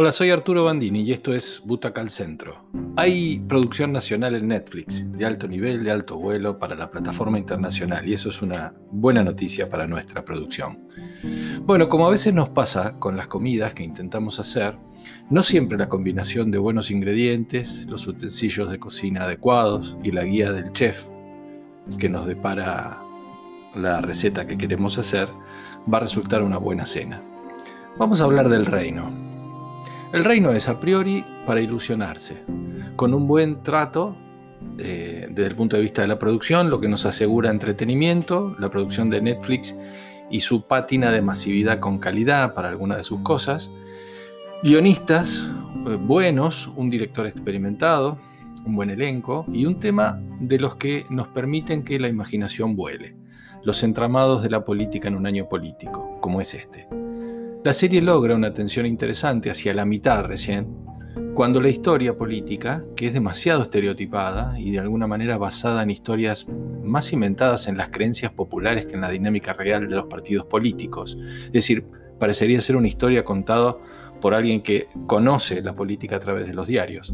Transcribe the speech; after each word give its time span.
Hola, 0.00 0.12
soy 0.12 0.30
Arturo 0.30 0.62
Bandini 0.62 1.00
y 1.02 1.10
esto 1.10 1.34
es 1.34 1.60
Butaca 1.64 2.00
al 2.00 2.10
Centro. 2.10 2.68
Hay 2.94 3.40
producción 3.40 3.90
nacional 3.90 4.36
en 4.36 4.46
Netflix, 4.46 5.04
de 5.10 5.26
alto 5.26 5.48
nivel, 5.48 5.82
de 5.82 5.90
alto 5.90 6.16
vuelo, 6.16 6.56
para 6.56 6.76
la 6.76 6.88
plataforma 6.88 7.36
internacional 7.36 8.08
y 8.08 8.14
eso 8.14 8.28
es 8.28 8.40
una 8.40 8.74
buena 8.92 9.24
noticia 9.24 9.68
para 9.68 9.88
nuestra 9.88 10.24
producción. 10.24 10.88
Bueno, 11.62 11.88
como 11.88 12.06
a 12.06 12.10
veces 12.10 12.32
nos 12.32 12.48
pasa 12.48 12.96
con 13.00 13.16
las 13.16 13.26
comidas 13.26 13.74
que 13.74 13.82
intentamos 13.82 14.38
hacer, 14.38 14.76
no 15.30 15.42
siempre 15.42 15.76
la 15.76 15.88
combinación 15.88 16.52
de 16.52 16.58
buenos 16.58 16.92
ingredientes, 16.92 17.84
los 17.88 18.06
utensilios 18.06 18.70
de 18.70 18.78
cocina 18.78 19.24
adecuados 19.24 19.96
y 20.04 20.12
la 20.12 20.22
guía 20.22 20.52
del 20.52 20.72
chef 20.74 21.08
que 21.98 22.08
nos 22.08 22.24
depara 22.28 23.02
la 23.74 24.00
receta 24.00 24.46
que 24.46 24.56
queremos 24.56 24.96
hacer 24.96 25.26
va 25.92 25.98
a 25.98 26.02
resultar 26.02 26.44
una 26.44 26.58
buena 26.58 26.86
cena. 26.86 27.20
Vamos 27.98 28.20
a 28.20 28.24
hablar 28.26 28.48
del 28.48 28.64
reino. 28.64 29.27
El 30.10 30.24
reino 30.24 30.52
es 30.52 30.68
a 30.70 30.80
priori 30.80 31.22
para 31.44 31.60
ilusionarse, 31.60 32.42
con 32.96 33.12
un 33.12 33.28
buen 33.28 33.62
trato 33.62 34.16
eh, 34.78 35.28
desde 35.30 35.50
el 35.50 35.54
punto 35.54 35.76
de 35.76 35.82
vista 35.82 36.00
de 36.00 36.08
la 36.08 36.18
producción, 36.18 36.70
lo 36.70 36.80
que 36.80 36.88
nos 36.88 37.04
asegura 37.04 37.50
entretenimiento, 37.50 38.56
la 38.58 38.70
producción 38.70 39.10
de 39.10 39.20
Netflix 39.20 39.76
y 40.30 40.40
su 40.40 40.66
pátina 40.66 41.10
de 41.10 41.20
masividad 41.20 41.78
con 41.78 41.98
calidad 41.98 42.54
para 42.54 42.70
algunas 42.70 42.96
de 42.96 43.04
sus 43.04 43.20
cosas, 43.20 43.70
guionistas 44.62 45.46
eh, 45.86 45.96
buenos, 45.96 46.68
un 46.74 46.88
director 46.88 47.26
experimentado, 47.26 48.18
un 48.64 48.76
buen 48.76 48.88
elenco 48.88 49.44
y 49.52 49.66
un 49.66 49.78
tema 49.78 50.18
de 50.40 50.58
los 50.58 50.76
que 50.76 51.04
nos 51.10 51.28
permiten 51.28 51.84
que 51.84 52.00
la 52.00 52.08
imaginación 52.08 52.76
vuele, 52.76 53.14
los 53.62 53.82
entramados 53.82 54.42
de 54.42 54.48
la 54.48 54.64
política 54.64 55.08
en 55.08 55.16
un 55.16 55.26
año 55.26 55.50
político, 55.50 56.16
como 56.22 56.40
es 56.40 56.54
este. 56.54 56.88
La 57.64 57.72
serie 57.72 58.00
logra 58.00 58.36
una 58.36 58.54
tensión 58.54 58.86
interesante 58.86 59.50
hacia 59.50 59.74
la 59.74 59.84
mitad 59.84 60.24
recién, 60.24 60.68
cuando 61.34 61.60
la 61.60 61.68
historia 61.68 62.16
política, 62.16 62.84
que 62.94 63.06
es 63.08 63.12
demasiado 63.12 63.62
estereotipada 63.62 64.58
y 64.60 64.70
de 64.70 64.78
alguna 64.78 65.08
manera 65.08 65.38
basada 65.38 65.82
en 65.82 65.90
historias 65.90 66.46
más 66.84 67.10
cimentadas 67.10 67.66
en 67.66 67.76
las 67.76 67.88
creencias 67.88 68.32
populares 68.32 68.86
que 68.86 68.94
en 68.94 69.00
la 69.00 69.10
dinámica 69.10 69.54
real 69.54 69.88
de 69.88 69.96
los 69.96 70.06
partidos 70.06 70.46
políticos, 70.46 71.18
es 71.46 71.52
decir, 71.52 71.84
parecería 72.20 72.60
ser 72.60 72.76
una 72.76 72.86
historia 72.86 73.24
contada 73.24 73.76
por 74.20 74.34
alguien 74.34 74.62
que 74.62 74.86
conoce 75.08 75.60
la 75.60 75.74
política 75.74 76.16
a 76.16 76.20
través 76.20 76.46
de 76.46 76.54
los 76.54 76.68
diarios, 76.68 77.12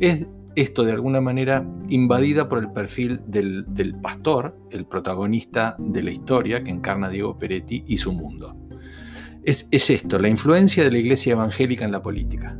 es 0.00 0.26
esto 0.54 0.84
de 0.84 0.92
alguna 0.92 1.20
manera 1.20 1.66
invadida 1.90 2.48
por 2.48 2.60
el 2.60 2.70
perfil 2.70 3.20
del, 3.26 3.66
del 3.68 3.94
pastor, 4.00 4.56
el 4.70 4.86
protagonista 4.86 5.76
de 5.78 6.02
la 6.02 6.10
historia 6.10 6.64
que 6.64 6.70
encarna 6.70 7.10
Diego 7.10 7.38
Peretti 7.38 7.84
y 7.86 7.98
su 7.98 8.12
mundo 8.12 8.61
es, 9.44 9.66
esto, 9.70 10.18
la 10.18 10.28
influencia 10.28 10.84
de 10.84 10.92
la 10.92 10.98
iglesia 10.98 11.32
evangélica 11.32 11.84
en 11.84 11.92
la 11.92 12.02
política, 12.02 12.56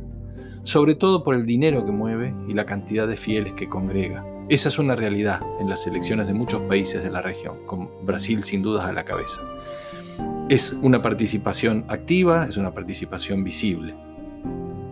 sobre 0.63 0.95
todo 0.95 1.23
por 1.23 1.35
el 1.35 1.45
dinero 1.45 1.85
que 1.85 1.91
mueve 1.91 2.35
y 2.47 2.53
la 2.53 2.65
cantidad 2.65 3.07
de 3.07 3.15
fieles 3.15 3.53
que 3.53 3.69
congrega. 3.69 4.25
Esa 4.49 4.67
es 4.67 4.77
una 4.77 4.95
realidad 4.95 5.41
en 5.61 5.69
las 5.69 5.87
elecciones 5.87 6.27
de 6.27 6.33
muchos 6.33 6.61
países 6.63 7.03
de 7.03 7.09
la 7.09 7.21
región, 7.21 7.65
con 7.65 7.89
Brasil 8.05 8.43
sin 8.43 8.61
dudas 8.61 8.85
a 8.85 8.91
la 8.93 9.05
cabeza. 9.05 9.41
Es 10.49 10.77
una 10.81 11.01
participación 11.01 11.85
activa, 11.87 12.47
es 12.49 12.57
una 12.57 12.73
participación 12.73 13.43
visible. 13.43 13.95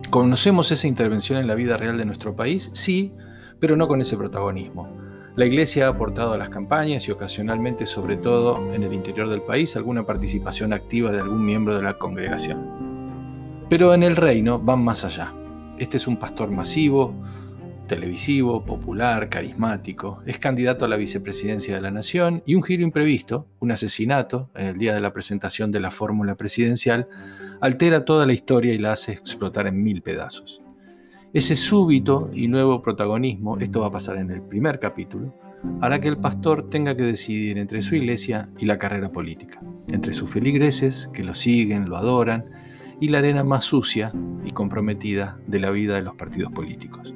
¿Conocemos 0.08 0.72
esa 0.72 0.88
intervención 0.88 1.38
en 1.38 1.46
la 1.46 1.54
vida 1.54 1.76
real 1.76 1.98
de 1.98 2.06
nuestro 2.06 2.34
país? 2.34 2.70
Sí, 2.72 3.12
pero 3.60 3.76
no 3.76 3.86
con 3.86 4.00
ese 4.00 4.16
protagonismo. 4.16 5.01
La 5.34 5.46
Iglesia 5.46 5.86
ha 5.86 5.90
aportado 5.90 6.34
a 6.34 6.36
las 6.36 6.50
campañas 6.50 7.08
y 7.08 7.10
ocasionalmente, 7.10 7.86
sobre 7.86 8.18
todo 8.18 8.70
en 8.74 8.82
el 8.82 8.92
interior 8.92 9.30
del 9.30 9.40
país, 9.40 9.74
alguna 9.76 10.04
participación 10.04 10.74
activa 10.74 11.10
de 11.10 11.20
algún 11.20 11.42
miembro 11.42 11.74
de 11.74 11.82
la 11.82 11.96
congregación. 11.96 13.64
Pero 13.70 13.94
en 13.94 14.02
el 14.02 14.16
reino 14.16 14.58
van 14.58 14.84
más 14.84 15.06
allá. 15.06 15.32
Este 15.78 15.96
es 15.96 16.06
un 16.06 16.18
pastor 16.18 16.50
masivo, 16.50 17.14
televisivo, 17.88 18.62
popular, 18.66 19.30
carismático, 19.30 20.22
es 20.26 20.38
candidato 20.38 20.84
a 20.84 20.88
la 20.88 20.98
vicepresidencia 20.98 21.74
de 21.74 21.80
la 21.80 21.90
nación 21.90 22.42
y 22.44 22.54
un 22.54 22.62
giro 22.62 22.82
imprevisto, 22.82 23.46
un 23.58 23.72
asesinato, 23.72 24.50
en 24.54 24.66
el 24.66 24.78
día 24.78 24.94
de 24.94 25.00
la 25.00 25.14
presentación 25.14 25.70
de 25.72 25.80
la 25.80 25.90
fórmula 25.90 26.34
presidencial, 26.34 27.08
altera 27.62 28.04
toda 28.04 28.26
la 28.26 28.34
historia 28.34 28.74
y 28.74 28.78
la 28.78 28.92
hace 28.92 29.12
explotar 29.12 29.66
en 29.66 29.82
mil 29.82 30.02
pedazos. 30.02 30.61
Ese 31.34 31.56
súbito 31.56 32.28
y 32.34 32.46
nuevo 32.46 32.82
protagonismo, 32.82 33.56
esto 33.56 33.80
va 33.80 33.86
a 33.86 33.90
pasar 33.90 34.18
en 34.18 34.30
el 34.30 34.42
primer 34.42 34.78
capítulo, 34.78 35.34
hará 35.80 35.98
que 35.98 36.08
el 36.08 36.18
pastor 36.18 36.68
tenga 36.68 36.94
que 36.94 37.04
decidir 37.04 37.56
entre 37.56 37.80
su 37.80 37.94
iglesia 37.94 38.50
y 38.58 38.66
la 38.66 38.78
carrera 38.78 39.10
política, 39.10 39.58
entre 39.88 40.12
sus 40.12 40.28
feligreses 40.28 41.08
que 41.14 41.24
lo 41.24 41.32
siguen, 41.32 41.88
lo 41.88 41.96
adoran, 41.96 42.44
y 43.00 43.08
la 43.08 43.20
arena 43.20 43.44
más 43.44 43.64
sucia 43.64 44.12
y 44.44 44.50
comprometida 44.50 45.38
de 45.46 45.58
la 45.58 45.70
vida 45.70 45.94
de 45.94 46.02
los 46.02 46.16
partidos 46.16 46.52
políticos. 46.52 47.14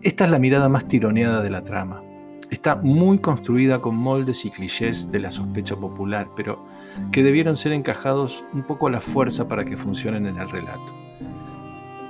Esta 0.00 0.24
es 0.24 0.30
la 0.30 0.38
mirada 0.38 0.70
más 0.70 0.88
tironeada 0.88 1.42
de 1.42 1.50
la 1.50 1.62
trama. 1.62 2.02
Está 2.50 2.76
muy 2.76 3.18
construida 3.18 3.82
con 3.82 3.96
moldes 3.96 4.46
y 4.46 4.50
clichés 4.50 5.12
de 5.12 5.20
la 5.20 5.30
sospecha 5.30 5.76
popular, 5.76 6.30
pero 6.34 6.64
que 7.12 7.22
debieron 7.22 7.56
ser 7.56 7.72
encajados 7.72 8.46
un 8.54 8.62
poco 8.62 8.86
a 8.86 8.92
la 8.92 9.02
fuerza 9.02 9.46
para 9.46 9.66
que 9.66 9.76
funcionen 9.76 10.26
en 10.26 10.38
el 10.38 10.48
relato. 10.48 11.11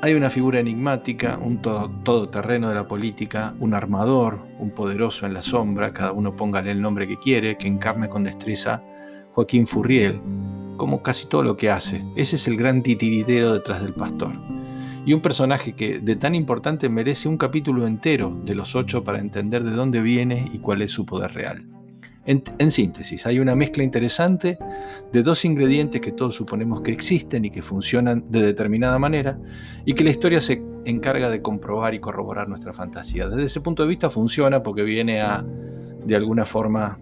Hay 0.05 0.15
una 0.15 0.31
figura 0.31 0.59
enigmática, 0.59 1.39
un 1.41 1.63
todoterreno 1.63 2.69
de 2.69 2.75
la 2.75 2.89
política, 2.89 3.55
un 3.61 3.73
armador, 3.73 4.45
un 4.59 4.71
poderoso 4.71 5.27
en 5.27 5.35
la 5.35 5.43
sombra, 5.43 5.93
cada 5.93 6.11
uno 6.11 6.35
póngale 6.35 6.73
el 6.73 6.83
nombre 6.83 7.07
que 7.07 7.21
quiere, 7.21 7.57
que 7.57 7.69
encarna 7.69 8.09
con 8.09 8.25
destreza 8.25 8.83
Joaquín 9.31 9.65
Furriel, 9.65 10.21
como 10.77 11.05
casi 11.05 11.29
todo 11.29 11.45
lo 11.45 11.57
que 11.57 11.71
hace. 11.71 12.05
Ese 12.17 12.35
es 12.35 12.49
el 12.49 12.57
gran 12.57 12.83
titiritero 12.83 13.53
detrás 13.53 13.81
del 13.81 13.95
pastor. 13.95 14.33
Y 15.07 15.13
un 15.13 15.21
personaje 15.21 15.77
que 15.77 16.01
de 16.01 16.17
tan 16.17 16.35
importante 16.35 16.89
merece 16.89 17.29
un 17.29 17.37
capítulo 17.37 17.87
entero 17.87 18.37
de 18.45 18.57
los 18.57 18.75
ocho 18.75 19.05
para 19.05 19.21
entender 19.21 19.63
de 19.63 19.71
dónde 19.71 20.01
viene 20.01 20.51
y 20.53 20.59
cuál 20.59 20.83
es 20.83 20.91
su 20.91 21.07
poder 21.07 21.33
real. 21.33 21.65
En, 22.25 22.71
síntesis, 22.71 23.27
hay 23.27 23.41
una 23.41 23.57
mezcla 23.57 23.83
interesante 23.83 24.57
de 25.13 25.23
dos 25.25 25.45
ingredientes 25.45 26.01
que 26.01 26.13
todos 26.13 26.37
suponemos 26.37 26.81
que 26.81 26.93
existen 26.93 27.45
y 27.45 27.51
que 27.51 27.63
funcionan 27.63 28.31
de 28.31 28.43
determinada 28.43 28.97
manera 29.01 29.41
y 29.85 29.95
que 29.95 30.05
la 30.05 30.11
historia 30.11 30.41
se 30.41 30.63
encarga 30.85 31.31
de 31.31 31.43
comprobar 31.43 31.95
y 31.95 31.99
corroborar 31.99 32.49
nuestra 32.49 32.73
fantasía. 32.73 33.27
Desde 33.27 33.45
ese 33.45 33.61
punto 33.61 33.83
de 33.83 33.89
vista 33.89 34.09
funciona 34.09 34.63
porque 34.63 34.85
viene 34.85 35.21
a, 35.21 35.45
de 36.05 36.15
alguna 36.15 36.45
forma, 36.45 37.01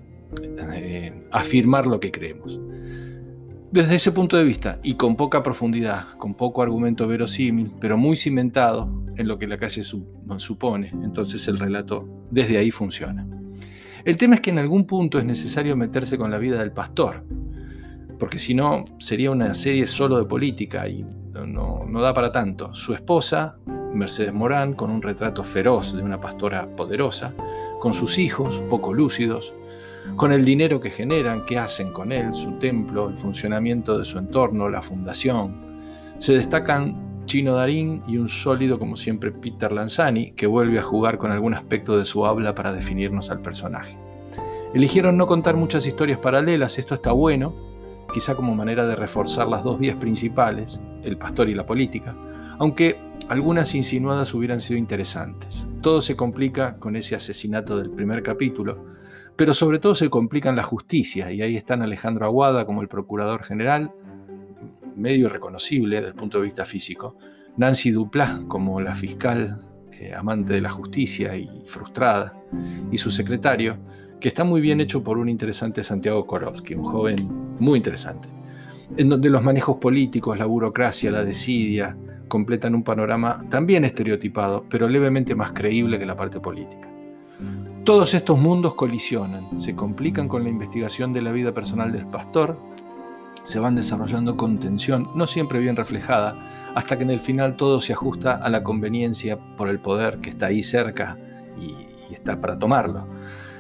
eh, 0.73 1.27
afirmar 1.31 1.87
lo 1.87 2.01
que 2.01 2.11
creemos. 2.11 2.59
Desde 3.71 3.97
ese 3.97 4.13
punto 4.13 4.37
de 4.37 4.45
vista, 4.45 4.81
y 4.83 4.95
con 4.95 5.17
poca 5.17 5.43
profundidad, 5.43 6.17
con 6.17 6.35
poco 6.35 6.63
argumento 6.63 7.07
verosímil, 7.07 7.73
pero 7.79 7.97
muy 7.97 8.17
cimentado 8.17 8.91
en 9.17 9.29
lo 9.29 9.39
que 9.39 9.47
la 9.47 9.59
calle 9.59 9.83
supone, 9.85 10.89
entonces 11.05 11.47
el 11.47 11.59
relato 11.59 12.09
desde 12.31 12.57
ahí 12.59 12.71
funciona. 12.71 13.27
El 14.05 14.17
tema 14.17 14.37
es 14.37 14.41
que 14.41 14.51
en 14.51 14.59
algún 14.59 14.87
punto 14.87 15.19
es 15.19 15.25
necesario 15.25 15.77
meterse 15.77 16.17
con 16.17 16.31
la 16.31 16.39
vida 16.39 16.59
del 16.59 16.73
pastor, 16.73 17.25
porque 18.19 18.39
si 18.39 18.55
no 18.55 18.85
sería 18.99 19.31
una 19.31 19.55
serie 19.55 19.87
solo 19.87 20.19
de 20.19 20.25
política 20.25 20.89
y 20.89 21.05
no, 21.47 21.87
da 22.01 22.15
para 22.15 22.33
tanto. 22.33 22.75
Su 22.75 22.95
esposa, 22.95 23.57
Mercedes 23.93 24.33
Morán, 24.33 24.75
con 24.75 24.91
un 24.91 25.03
retrato 25.03 25.43
feroz 25.45 25.95
de 25.95 26.03
una 26.03 26.21
pastora 26.21 26.69
poderosa, 26.77 27.35
con 27.79 27.95
sus 27.95 28.19
hijos, 28.19 28.63
poco 28.69 28.93
lúcidos, 28.93 29.55
con 30.17 30.33
el 30.33 30.45
dinero 30.45 30.81
que 30.81 30.91
generan, 30.91 31.45
qué 31.45 31.59
hacen 31.59 31.93
con 31.93 32.13
él, 32.13 32.33
su 32.33 32.53
templo, 32.53 33.09
el 33.09 33.19
funcionamiento 33.19 33.99
de 33.99 34.05
su 34.05 34.19
entorno, 34.19 34.69
la 34.69 34.83
fundación. 34.83 35.83
Se 36.19 36.33
destacan 36.35 37.10
Chino 37.31 37.55
Darín 37.55 38.03
y 38.09 38.17
un 38.17 38.27
sólido 38.27 38.81
como 38.81 38.97
siempre 38.97 39.31
Peter 39.31 39.71
Lanzani, 39.71 40.33
que 40.33 40.49
vuelve 40.49 40.81
a 40.81 40.83
jugar 40.83 41.17
con 41.17 41.31
algún 41.31 41.55
aspecto 41.55 41.97
de 41.97 42.05
su 42.05 42.27
habla 42.27 42.57
para 42.57 42.73
definirnos 42.73 43.31
al 43.31 43.41
personaje. 43.41 43.97
Eligieron 44.75 45.17
no 45.17 45.29
contar 45.29 45.55
muchas 45.55 45.87
historias 45.87 46.19
paralelas, 46.19 46.77
esto 46.81 46.97
está 46.97 47.13
bueno, 47.13 47.55
quizá 48.13 48.35
como 48.35 48.57
manera 48.57 48.85
de 48.85 48.97
reforzar 48.97 49.47
las 49.47 49.63
dos 49.63 49.79
vías 49.79 49.95
principales, 49.95 50.81
el 51.05 51.19
pastor 51.19 51.49
y 51.49 51.55
la 51.55 51.65
política, 51.65 52.17
aunque 52.59 52.99
algunas 53.29 53.77
insinuadas 53.77 54.35
hubieran 54.35 54.61
sido 54.61 54.81
interesantes. 54.81 55.65
Todo 55.83 56.03
se 56.03 56.17
complica 56.17 56.79
con 56.79 56.97
ese 56.97 57.15
asesinato 57.15 57.79
del 57.79 57.91
primer 57.91 58.25
capítulo, 58.25 58.87
pero 59.37 59.55
sobre 59.55 59.79
todo 59.79 59.95
se 59.95 60.11
complica 60.11 60.49
en 60.49 60.57
la 60.57 60.65
justicia, 60.65 61.31
y 61.31 61.43
ahí 61.43 61.57
están 61.57 61.81
Alejandro 61.83 62.27
Aguada 62.27 62.67
como 62.67 62.83
el 62.83 62.89
procurador 62.89 63.45
general, 63.45 63.93
medio 65.01 65.27
irreconocible 65.27 65.97
desde 65.97 66.09
el 66.09 66.15
punto 66.15 66.39
de 66.39 66.45
vista 66.45 66.65
físico, 66.65 67.17
Nancy 67.57 67.91
Duplá 67.91 68.43
como 68.49 68.81
la 68.81 68.95
fiscal 68.95 69.67
eh, 69.93 70.15
amante 70.15 70.53
de 70.53 70.61
la 70.61 70.71
justicia 70.71 71.37
y 71.37 71.65
frustrada, 71.67 72.35
y 72.91 72.99
su 72.99 73.11
secretario, 73.11 73.79
que 74.21 74.29
está 74.29 74.45
muy 74.45 74.61
bien 74.61 74.81
hecho 74.81 75.03
por 75.03 75.19
un 75.19 75.29
interesante 75.29 75.83
Santiago 75.85 76.27
Korowski, 76.27 76.75
un 76.75 76.85
joven 76.85 77.29
muy 77.59 77.79
interesante, 77.79 78.29
en 78.97 79.09
donde 79.09 79.31
los 79.31 79.43
manejos 79.43 79.77
políticos, 79.77 80.39
la 80.39 80.47
burocracia, 80.47 81.11
la 81.11 81.25
desidia, 81.25 81.97
completan 82.29 82.75
un 82.75 82.83
panorama 82.83 83.45
también 83.51 83.85
estereotipado, 83.85 84.65
pero 84.71 84.89
levemente 84.89 85.35
más 85.35 85.53
creíble 85.53 85.99
que 85.99 86.07
la 86.07 86.17
parte 86.17 86.41
política. 86.41 86.89
Todos 87.85 88.15
estos 88.15 88.39
mundos 88.39 88.75
colisionan, 88.75 89.59
se 89.59 89.75
complican 89.75 90.29
con 90.29 90.45
la 90.45 90.51
investigación 90.51 91.13
de 91.13 91.23
la 91.23 91.33
vida 91.33 91.53
personal 91.53 91.93
del 91.93 92.07
pastor 92.07 92.59
se 93.45 93.59
van 93.59 93.75
desarrollando 93.75 94.37
con 94.37 94.59
tensión, 94.59 95.09
no 95.15 95.27
siempre 95.27 95.59
bien 95.59 95.77
reflejada, 95.77 96.37
hasta 96.75 96.97
que 96.97 97.05
en 97.05 97.11
el 97.11 97.21
final 97.21 97.57
todo 97.57 97.81
se 97.81 97.93
ajusta 97.93 98.35
a 98.35 98.51
la 98.51 98.63
conveniencia 98.63 99.39
por 99.57 99.69
el 99.69 99.81
poder 99.81 100.19
que 100.19 100.31
está 100.31 100.47
ahí 100.47 100.63
cerca 100.63 101.19
y, 101.59 101.91
está 102.13 102.41
para 102.41 102.59
tomarlo. 102.59 103.07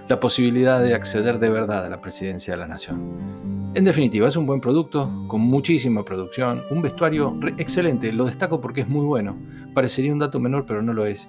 La 0.08 0.18
posibilidad 0.18 0.82
de 0.82 0.92
acceder 0.94 1.38
de 1.38 1.50
verdad 1.50 1.86
a 1.86 1.88
la 1.88 2.00
presidencia 2.00 2.54
de 2.54 2.58
la 2.58 2.66
nación. 2.66 3.70
En 3.74 3.84
definitiva, 3.84 4.26
es 4.26 4.36
un 4.36 4.44
buen 4.44 4.60
producto, 4.60 5.08
con 5.28 5.40
muchísima 5.40 6.04
producción, 6.04 6.64
un 6.70 6.82
vestuario 6.82 7.38
excelente, 7.56 8.12
lo 8.12 8.24
destaco 8.24 8.60
porque 8.60 8.80
es 8.80 8.88
muy 8.88 9.06
bueno. 9.06 9.38
Parecería 9.72 10.12
un 10.12 10.18
dato 10.18 10.40
menor, 10.40 10.66
pero 10.66 10.82
no 10.82 10.92
lo 10.92 11.06
es, 11.06 11.28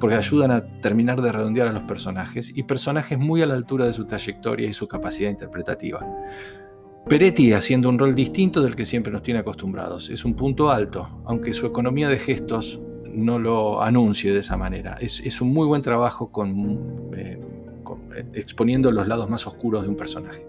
porque 0.00 0.16
ayudan 0.16 0.50
a 0.50 0.64
terminar 0.80 1.20
de 1.20 1.30
redondear 1.30 1.68
a 1.68 1.72
los 1.72 1.82
personajes 1.82 2.56
y 2.56 2.62
personajes 2.62 3.18
muy 3.18 3.42
a 3.42 3.46
la 3.46 3.52
altura 3.52 3.84
de 3.84 3.92
su 3.92 4.06
trayectoria 4.06 4.66
y 4.66 4.72
su 4.72 4.88
capacidad 4.88 5.28
interpretativa. 5.28 6.00
Peretti 7.08 7.52
haciendo 7.52 7.88
un 7.88 7.98
rol 7.98 8.14
distinto 8.14 8.62
del 8.62 8.76
que 8.76 8.86
siempre 8.86 9.12
nos 9.12 9.22
tiene 9.22 9.40
acostumbrados. 9.40 10.08
Es 10.08 10.24
un 10.24 10.34
punto 10.34 10.70
alto, 10.70 11.20
aunque 11.24 11.52
su 11.52 11.66
economía 11.66 12.08
de 12.08 12.18
gestos 12.18 12.80
no 13.12 13.38
lo 13.38 13.82
anuncie 13.82 14.32
de 14.32 14.38
esa 14.38 14.56
manera. 14.56 14.96
Es, 15.00 15.40
un 15.40 15.52
muy 15.52 15.66
buen 15.66 15.82
trabajo 15.82 16.30
con, 16.30 17.10
eh, 17.14 17.38
eh, 18.16 18.24
exponiendo 18.34 18.90
los 18.92 19.06
lados 19.06 19.28
más 19.28 19.46
oscuros 19.46 19.82
de 19.82 19.88
un 19.88 19.96
personaje. 19.96 20.46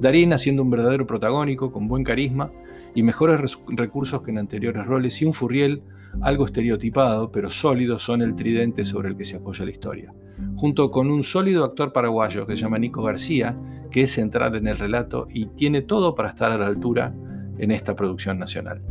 Darín 0.00 0.32
haciendo 0.32 0.62
un 0.62 0.70
verdadero 0.70 1.06
protagónico, 1.06 1.70
con 1.70 1.88
buen 1.88 2.04
carisma 2.04 2.50
y 2.94 3.02
mejores 3.02 3.56
recursos 3.68 4.22
que 4.22 4.30
en 4.30 4.38
anteriores 4.38 4.84
roles, 4.84 5.20
y 5.22 5.24
un 5.24 5.32
Furriel 5.32 5.82
algo 6.20 6.44
estereotipado, 6.44 7.32
pero 7.32 7.50
sólido, 7.50 7.98
son 7.98 8.22
el 8.22 8.34
tridente 8.34 8.84
sobre 8.84 9.08
el 9.08 9.16
que 9.16 9.24
se 9.24 9.36
apoya 9.36 9.64
la 9.64 9.70
historia. 9.70 10.12
Junto 10.56 10.90
con 10.90 11.10
un 11.10 11.22
sólido 11.22 11.64
actor 11.64 11.92
paraguayo 11.92 12.46
que 12.46 12.56
se 12.56 12.62
llama 12.62 12.78
Nico 12.78 13.02
García, 13.02 13.56
que 13.92 14.02
es 14.02 14.12
central 14.12 14.56
en 14.56 14.66
el 14.66 14.78
relato 14.78 15.28
y 15.30 15.46
tiene 15.46 15.82
todo 15.82 16.14
para 16.14 16.30
estar 16.30 16.50
a 16.50 16.58
la 16.58 16.66
altura 16.66 17.14
en 17.58 17.70
esta 17.70 17.94
producción 17.94 18.38
nacional. 18.38 18.82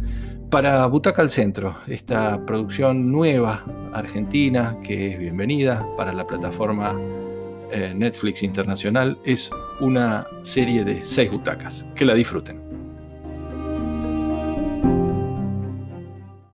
Para 0.50 0.86
Butaca 0.86 1.21
al 1.21 1.31
Centro, 1.31 1.75
esta 1.88 2.45
producción 2.45 3.12
nueva 3.12 3.65
argentina 3.94 4.77
que 4.83 5.12
es 5.12 5.19
bienvenida 5.19 5.88
para 5.98 6.13
la 6.13 6.27
plataforma 6.27 6.98
eh, 7.71 7.94
Netflix 7.95 8.44
Internacional, 8.44 9.18
es 9.25 9.50
una 9.80 10.27
serie 10.42 10.83
de 10.83 11.04
seis 11.04 11.31
butacas. 11.31 11.86
Que 11.95 12.06
la 12.06 12.13
disfruten. 12.13 12.61